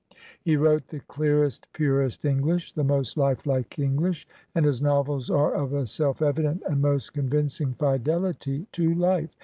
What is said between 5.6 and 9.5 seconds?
a self evident and most convincing fidelity to life.